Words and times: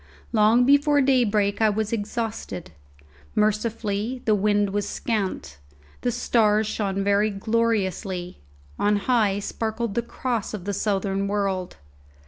Long 0.31 0.65
before 0.65 0.99
daybreak 0.99 1.61
I 1.61 1.69
was 1.69 1.93
exhausted. 1.93 2.71
Mercifully, 3.35 4.23
the 4.25 4.33
wind 4.33 4.71
was 4.71 4.89
scant; 4.89 5.59
the 6.01 6.09
stars 6.11 6.65
shone 6.65 7.03
very 7.03 7.29
gloriously; 7.29 8.39
on 8.79 8.95
high 8.95 9.37
sparkled 9.37 9.93
the 9.93 10.01
Cross 10.01 10.55
of 10.55 10.65
the 10.65 10.73
southern 10.73 11.27
world. 11.27 11.77